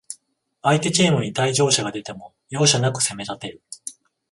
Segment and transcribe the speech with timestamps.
[0.63, 3.61] 相手チームに退場者が出ても、容赦なく攻めたてる